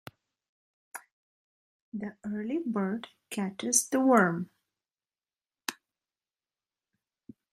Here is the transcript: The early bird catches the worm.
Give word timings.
The 1.93 2.17
early 2.23 2.57
bird 2.65 3.09
catches 3.29 3.87
the 3.87 3.99
worm. 3.99 4.49